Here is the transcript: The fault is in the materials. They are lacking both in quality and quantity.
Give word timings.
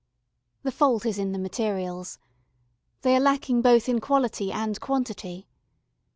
The 0.63 0.71
fault 0.71 1.05
is 1.05 1.19
in 1.19 1.31
the 1.31 1.37
materials. 1.37 2.17
They 3.03 3.15
are 3.15 3.19
lacking 3.19 3.61
both 3.61 3.87
in 3.87 4.01
quality 4.01 4.51
and 4.51 4.79
quantity. 4.81 5.47